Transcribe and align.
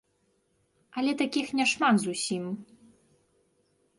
Але 1.01 1.11
такіх 1.21 1.47
няшмат 1.59 1.95
зусім. 2.05 2.43